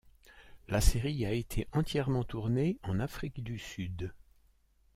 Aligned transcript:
La 0.67 0.81
série 0.81 1.27
a 1.27 1.31
été 1.31 1.67
entièrement 1.73 2.23
tournée 2.23 2.79
en 2.81 2.99
Afrique 2.99 3.43
du 3.43 3.59
Sud. 3.59 4.11